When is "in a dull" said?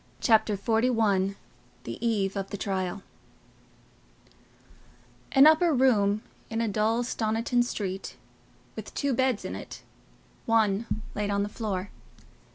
6.49-7.03